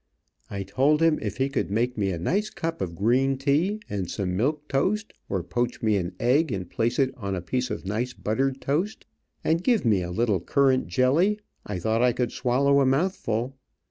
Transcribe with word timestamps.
I 0.49 0.63
told 0.63 0.99
him 0.99 1.19
if 1.21 1.37
he 1.37 1.47
could 1.47 1.69
make 1.69 1.95
me 1.95 2.09
a 2.09 2.17
nice 2.17 2.49
cup 2.49 2.81
of 2.81 2.95
green 2.95 3.37
tea, 3.37 3.79
and 3.87 4.09
some 4.09 4.35
milk 4.35 4.67
toast, 4.67 5.13
or 5.29 5.43
poach 5.43 5.83
me 5.83 5.95
an 5.97 6.15
egg 6.19 6.51
and 6.51 6.67
place 6.67 6.97
it 6.97 7.13
on 7.15 7.35
a 7.35 7.39
piece 7.41 7.69
of 7.69 7.85
nice 7.85 8.11
buttered 8.15 8.59
toast, 8.61 9.05
and 9.43 9.63
give 9.63 9.85
me 9.85 10.01
a 10.01 10.09
little 10.09 10.39
currant 10.39 10.87
jelly, 10.87 11.39
I 11.67 11.77
thought 11.77 12.01
I 12.01 12.13
could 12.13 12.31
swallow 12.31 12.79
a 12.79 12.85
mouthful. 12.87 13.55